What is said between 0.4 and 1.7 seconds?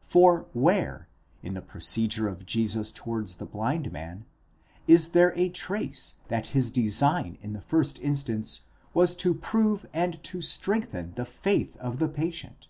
where, in the